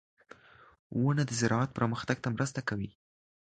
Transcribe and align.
•ونه 1.01 1.23
د 1.27 1.31
زراعت 1.41 1.69
پرمختګ 1.77 2.17
ته 2.23 2.29
مرسته 2.35 2.59
کوي. 2.69 2.89